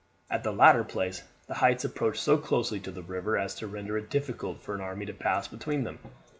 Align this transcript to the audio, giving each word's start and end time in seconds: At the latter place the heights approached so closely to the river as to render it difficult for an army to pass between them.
At 0.31 0.41
the 0.43 0.51
latter 0.51 0.83
place 0.83 1.21
the 1.45 1.53
heights 1.61 1.85
approached 1.85 2.23
so 2.23 2.35
closely 2.39 2.79
to 2.79 2.89
the 2.91 3.03
river 3.03 3.37
as 3.37 3.53
to 3.53 3.67
render 3.67 3.99
it 3.99 4.09
difficult 4.09 4.59
for 4.63 4.73
an 4.73 4.81
army 4.81 5.05
to 5.05 5.13
pass 5.13 5.47
between 5.47 5.83
them. 5.83 5.99